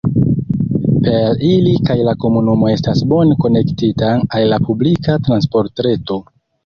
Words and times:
Per 1.07 1.43
ili 1.49 1.73
kaj 1.89 1.97
la 2.07 2.15
komunumo 2.25 2.71
estas 2.77 3.03
bone 3.13 3.37
konektita 3.45 4.09
al 4.39 4.49
la 4.55 4.59
publika 4.71 5.19
transportreto. 5.29 6.19